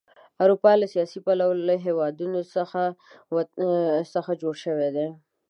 اروپا 0.43 0.71
له 0.81 0.87
سیاسي 0.93 1.19
پلوه 1.25 1.55
له 1.67 1.75
هېوادونو 1.85 2.39
څخه 4.13 4.31
جوړه 4.41 4.57
شوې. 4.63 4.89